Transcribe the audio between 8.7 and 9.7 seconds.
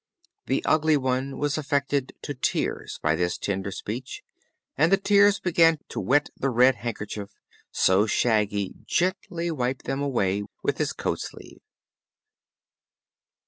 gently